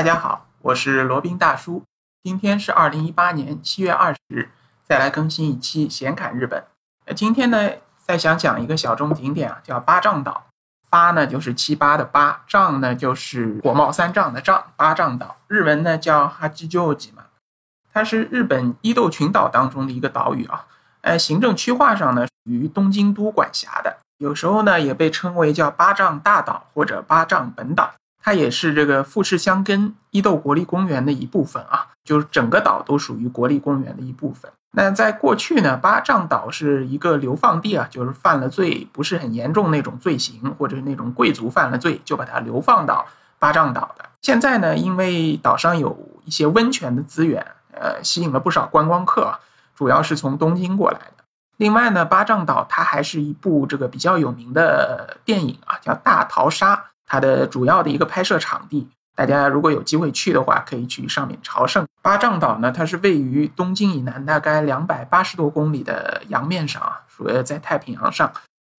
[0.00, 1.84] 大家好，我是罗宾大叔。
[2.22, 4.48] 今天是二零一八年七月二十日，
[4.82, 6.64] 再来更新一期闲侃日本。
[7.04, 10.46] 呃，今天呢，再想讲一个小众景点啊，叫八丈岛。
[10.88, 15.36] 八呢就是七八的八，丈呢就是火冒三丈的丈，八丈岛。
[15.48, 17.24] 日文呢叫哈基鸠吉嘛，
[17.92, 20.64] 它是日本伊豆群岛当中的一个岛屿啊。
[21.02, 27.92] 呃，行政区划上呢属于东京都管辖的，有时候呢也被称为叫八丈大岛或者八丈本岛。
[28.22, 34.50] 它也是这个富士箱根伊豆国立公园的一部分啊，就是整个岛都属于国立公园的一部分。
[34.72, 43.06] 那在过去呢，八丈岛是一个流放地啊，就是犯了罪不是很严重那种罪行，或者是那种贵族犯了罪，就把它流放到
[43.38, 44.04] 八丈岛的。
[44.22, 49.34] 现在呢，因为岛上有一些温泉的资源，呃，吸引了不少观光客，
[49.74, 51.24] 主要是从东京过来的。
[51.56, 56.76] 另外呢，八丈岛它还是一部这个比较有名的电影啊，叫《大逃杀》。
[57.10, 61.84] 它的主要的一个拍摄场地，大家如果有机会去的话，可以去上面朝圣。
[62.00, 68.32] 八丈岛呢，它是位于东京以南大概两百八十多公里的洋面上啊，属于在太平洋上。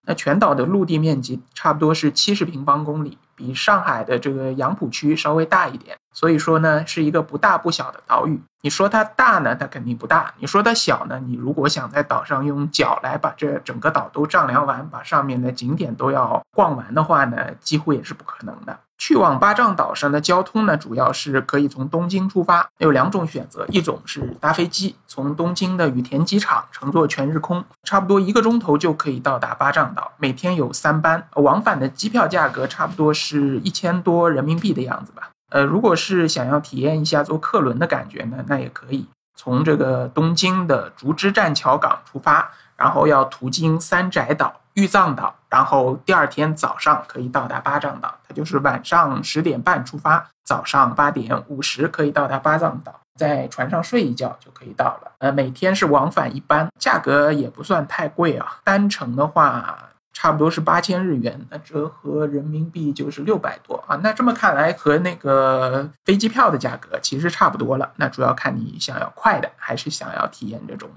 [0.07, 5.97] 那全岛的陆地面积差不多是七十平方公里，比上海的这个杨浦区稍微大一点。
[6.13, 8.41] 所以说呢，是一个不大不小的岛屿。
[8.63, 18.77] 你说它大呢，它肯定不大；你说它小呢，你如果想在岛上用脚来把这整个岛都丈量完，把上面的景点都要逛完的话呢，几乎也是不可能的。
[18.99, 35.29] 去往八丈岛上的交通呢，主要是可以从东京出发，有两种选择，一种是搭飞机，从东京的羽田机场乘坐全日空，差不多一个钟头就可以到达八丈岛，每天有三班，往返的机票价格差不多是一千多人民币的样子吧。
[35.51, 48.13] 呃，如果是想要体验一下坐客轮的感觉呢，那也可以从这个东京的竹枝栈桥港出发，然后要途经三宅岛、玉藏岛，然后第二天早上可以到达八丈岛。
[48.27, 55.11] 它就是晚上十点半出发，早上八点五十可以到达八丈岛，在船上睡一觉就可以到了。
[55.19, 59.89] 呃，每天是往返一班，价格也不算太贵啊，单程的话。
[60.13, 63.95] 差不多是八千日元，那折合人民币就是六百多啊。
[64.03, 67.91] 那这么看来，和那个飞机票的价格其实差不多了。
[67.95, 70.89] 那主要看你想要快的，还是想要体验这种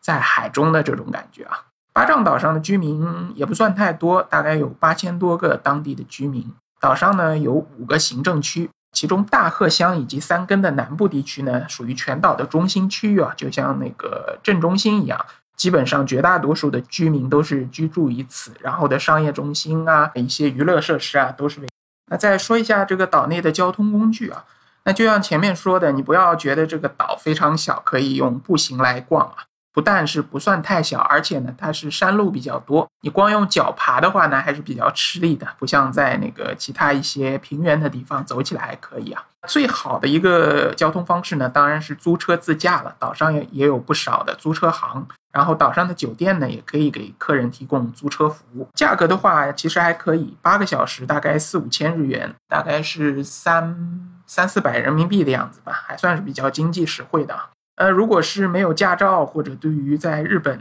[0.00, 1.66] 在海中的这种感觉啊。
[1.92, 6.48] 八丈岛上的居民也不算太多，大概有八千多个当地的居民。
[6.80, 15.26] 岛上呢有五个行政区，其中大鹤乡以及三根的南部地区呢属于全岛的中心区域啊，就像那个镇中心一样。
[15.60, 21.68] 基本上绝大多数的居民都是居住于此，然后的商业中心啊，一些娱乐设施啊，都是为。
[22.10, 24.46] 那再说一下这个岛内的交通工具啊，
[24.84, 29.44] 那就像前面说的，你不要觉得这个岛非常小，可以用步行来逛啊。
[29.72, 32.88] 不但是不算太小，而且呢，它是山路比较多。
[33.02, 39.22] 你光用脚爬的话呢，还是比较吃力的，不像在那个其他一些平原的地方走起来还可以啊。
[39.46, 42.96] 最好的一个交通方式呢，当然是租车自驾了。
[42.98, 48.68] 岛上也也有不少的租车行，然后岛上的酒店呢，也可以给客人提供租车服务。
[48.74, 57.38] 价格的话，其实还可以，八个小时大概四五千日元，大概是三三四百人民币的样子吧，还算是比较经济实惠的。
[57.76, 60.60] 呃，如果是没有驾照或者对于在日本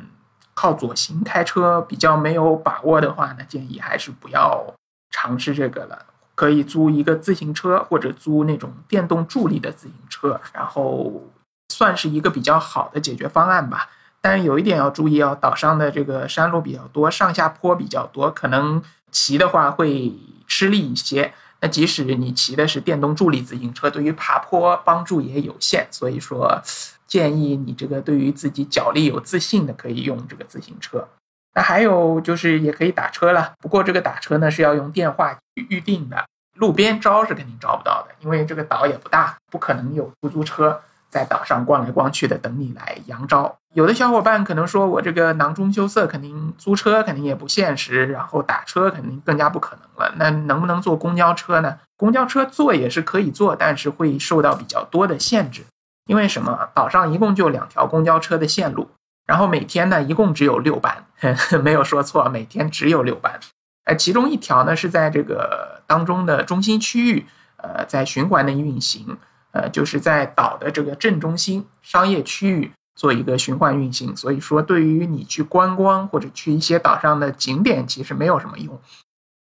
[0.53, 4.73] 靠左行开车比较没有把握的话呢，建议还是不要
[5.09, 6.05] 尝试这个了。
[6.35, 11.27] 可以租一个自行车或者租那种电动助力的自行车，然后
[11.67, 13.89] 算是一个比较好的解决方案吧。
[14.21, 18.81] 但是有一点要注意哦，岛上的这个山路比较多，上下坡比较多，可能
[19.11, 20.13] 骑的话会
[20.47, 21.33] 吃力一些。
[21.61, 25.87] 那即使你骑的是电动助力自行车，对于爬坡帮助也有限。
[25.91, 26.61] 所以说。
[27.09, 31.07] 建议你这个对于自己脚力有自信的，可以用这个自行车。
[31.55, 36.23] 那还有就是也可以打车了，不过这个打车呢是要用电话预定的，
[36.57, 40.79] 路边招是肯定招不到的，因为这个岛也不大，不可能有出租车
[41.09, 43.57] 在岛上逛来逛去的等你来扬招。
[43.73, 50.13] 有的小伙伴可能说我这个囊中羞涩，肯定租车肯定也不现实，然后打车肯定更加不可能了。
[50.17, 51.77] 那能不能坐公交车呢？
[51.97, 55.63] 公交车坐也是可以坐，但是会受到比较多的限制。
[56.07, 56.69] 因为什么？
[56.73, 58.89] 岛上一共就两条公交车的线路，
[59.27, 63.39] 然后每天呢一共只有六班呵呵， 没有说错，每天只有六班。
[63.85, 67.27] 呃，其中一条呢是在这个当中的中心区域，
[67.57, 69.17] 呃，在循环的运行，
[69.51, 74.15] 呃，就是在岛的这个镇中心商业区域做一个循环运行。
[74.15, 78.79] 所以说，对于你去观光或者去一些岛上的景点，其实没有什么用。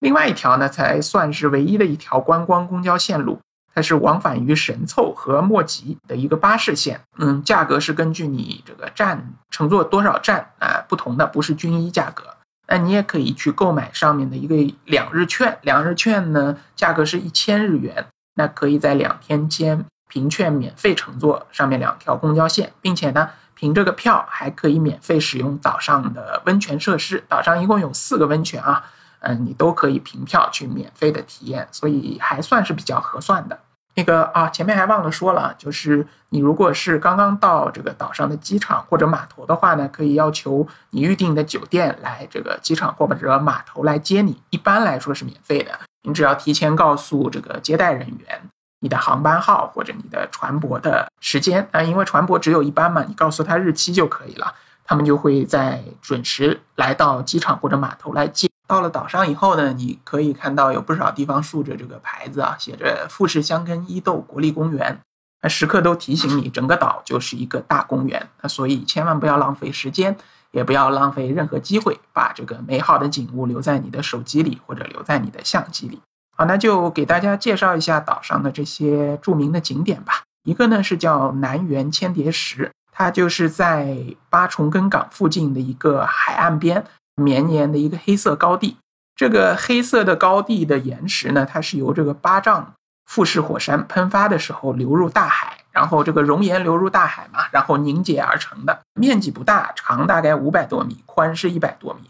[0.01, 3.39] 另外一条呢，才算是唯一的一条观光公交线路。
[3.75, 12.25] 它是往返于神凑和莫吉的一个巴士线，嗯，价格是根据你这个站乘坐多少站啊不同的，不是均一价格。
[12.67, 27.23] 那你也可以去购买上面的一个两日券，两日券呢价格是一千日元，那可以在两天间凭券免费乘坐上面两条公交线，并且呢，凭这个票还可以免费使用岛上的温泉设施。
[27.29, 28.85] 岛上一共有四个温泉啊，
[29.21, 33.59] 嗯，你都可以凭票去免费的体验，所以还算是比较合算的。
[33.95, 44.41] 那个啊，前面还忘了说了，就是你如果是刚刚到这个岛上的机场或者码头的话呢，可以要求你预定的酒店来这个机场或者码头来接你。
[44.51, 48.41] 一般来说是免费的，你只要提前告诉这个接待人员
[48.81, 54.55] 你的航班号或者你的船舶的时间啊，因为船舶只有一班嘛，你告诉他日期就可以了，
[54.85, 58.49] 他们就会在准时来到机场或者码头来接。
[58.67, 65.01] 到了岛上以后呢，你可以看到有不少地方竖着这个牌子啊，写着富士箱根伊豆国立公园，
[65.41, 68.29] 那时刻都提醒你，整个岛就是一个大公园。
[68.43, 70.15] 那所以千万不要浪费时间，
[70.51, 76.03] 也不要浪费任何机会，把这个美好的景物留在你的手机里或者留在你的相机里。
[76.39, 80.23] 好，那就给大家介绍一下岛上的这些著名的景点吧。
[80.45, 83.97] 一个呢是叫南园千叠石，它就是在
[84.31, 86.85] 八重根港附近的一个海岸边。
[87.21, 88.77] 绵延的一个黑色高地，
[89.17, 92.75] 这个黑色的高地的岩石呢，它是由这个巴掌
[93.07, 98.83] 富士火山喷发的时候流入大海，然后这个熔岩流入大海嘛，然后凝结而成的。
[98.95, 102.09] 面积不大，长大概五百多米，宽是一百多米。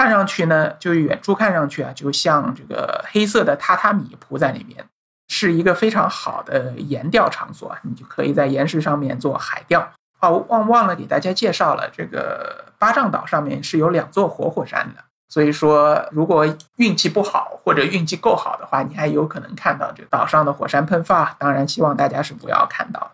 [0.00, 4.82] 看上去呢，就远处看上去啊，就像这个黑色的榻榻米铺在里面，
[5.28, 9.86] 是一个非常好的岩钓场所，你就可以在岩石上面做海钓。
[10.22, 21.36] 哦，忘忘了给大家介绍了，这个八丈岛上面是有两座活火山的，所以说如果运气不好或者运气够好的话，你还有可能看到这岛上的火山喷发。
[21.38, 23.12] 当然，希望大家是不要看到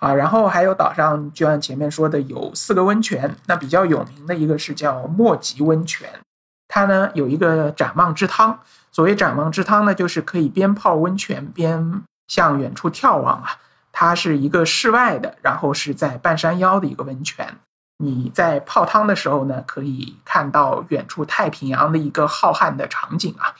[0.00, 0.12] 啊。
[0.12, 6.10] 然后还有岛上，就像前面说的，有四个温泉，那比较有名的一个是叫莫吉温泉，
[6.68, 8.58] 它呢有一个展望之汤。
[8.92, 13.58] 所谓展望之汤呢，就是可以边泡温泉边向远处眺望啊。
[13.92, 17.56] 它是一个室外的，然后是在半山腰的一个温泉。
[17.98, 23.54] 你在泡汤的时候呢，可以看到远处太平洋的一个浩瀚的场景啊，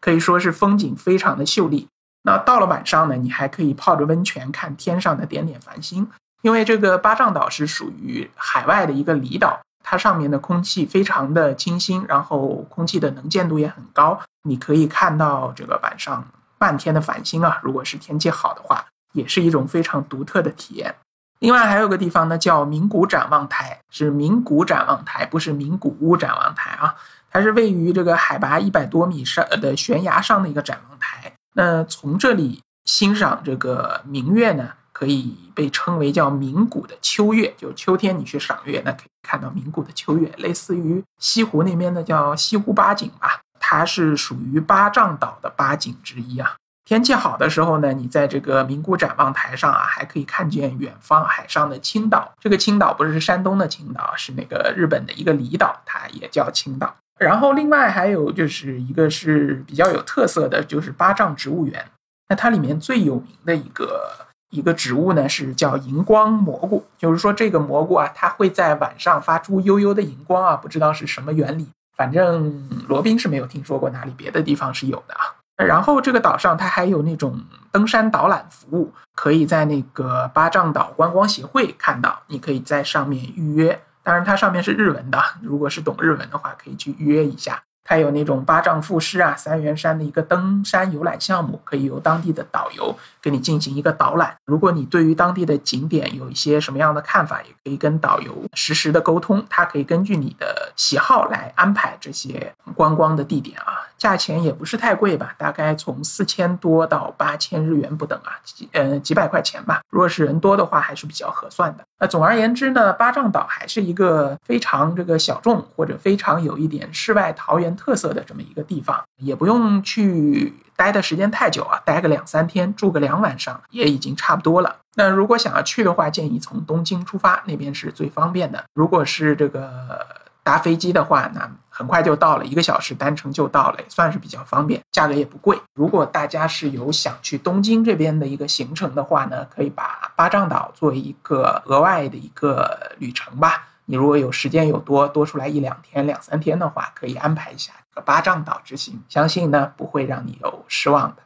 [0.00, 1.88] 可以说是风景非常的秀丽。
[2.22, 6.08] 那到了晚上呢，你还可以泡着温泉看天上的点点繁星。
[6.40, 16.26] 因为这个巴掌岛是属于海外的一个离岛，它上面的空气非常的清新，然后空气的能见度也很高，你可以看到这个晚上
[16.58, 17.60] 漫天的繁星啊。
[17.62, 18.84] 如果是天气好的话。
[19.14, 20.94] 也是一种非常独特的体验。
[21.38, 26.94] 另外还有个地方呢，叫名古展望台，是名古展望台，不是名古屋展望台啊。
[27.30, 31.30] 它是位于这个海拔一百多米上的悬崖上的一个展望台。
[31.52, 34.70] 那从这里欣赏这个明月呢，
[35.02, 37.52] 可以被称为叫名古的秋月。
[37.58, 43.40] 就秋天你去赏月，那可以看到名古的秋月，类似于西湖那边的叫西湖八景吧。
[43.58, 46.54] 它是属于八丈岛的八景之一啊。
[46.84, 52.32] 天气好的时候呢，你在这个名古展望台上啊，还可以看见远方海上的青岛。
[52.38, 56.94] 这个青岛不是山东的青岛，是那个日本的一个离岛，它也叫青岛。
[57.18, 61.84] 然后另外还有就是一个是比较有特色的，就是八丈植物园。
[62.28, 64.10] 那它里面最有名的一个
[64.52, 66.84] 一个植物呢，是叫荧光蘑菇。
[66.96, 71.66] 就是说这个蘑菇啊，它会在晚上发出悠悠的荧光啊，不知道是什么原理。
[71.96, 75.34] 反正罗宾是没有听说过哪里别的地方是有的啊。
[75.56, 77.40] 然后这个岛上它还有那种
[77.70, 83.80] 登山导览服务，可以在那个巴丈岛观光协会看到，你可以在上面预约。
[84.02, 87.62] 当然它上面是日文的，如果是懂日文的话，可以去预约一下。
[87.84, 94.36] 它有那种八丈富士啊、三元山的一个登山游览项目，可以由当地的导游给你进行一个导览。
[94.44, 103.86] 如果你对于当地的景点有一些什么样的看法，也可以跟导游实时的沟通，他可以根据你的喜好来安排这些观光的地点啊。
[103.98, 109.80] 价钱也不是太贵吧，大概从四千多到八千日元不等啊，几呃几百块钱吧。
[109.90, 111.84] 如果是人多的话，还是比较合算的。
[112.02, 124.78] 那总而言之呢，八丈岛还是一个非常这个小众或者非常有一点世外桃源特色的这么一个地方，也不用去待的时间太久啊，待个两三天，住个两晚上也已经差不多了。
[124.96, 128.64] 那如果想要去的话，建议从东京出发，那边是最方便的。
[128.74, 130.04] 如果是这个
[130.42, 135.58] 搭飞机的话，那很快就到了，一个小时单程就到了，也算是比较方便，价格也不贵。
[135.74, 143.68] 如果大家是有想去东京这边的一个行程的话呢，可以把八丈岛作为一个额外的一个旅程吧。
[143.86, 151.22] 你如果有时间有多多出来一两天、两三天的话，可以安排一下这个八丈岛之行，相信呢不会让你有失望的。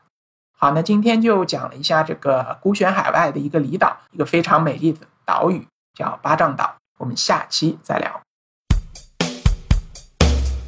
[0.59, 6.75] 好，那今天就讲了一下这个孤悬海外的一个离岛，一个非常美丽的岛屿，叫八丈岛。
[6.99, 8.26] 我们下期再聊。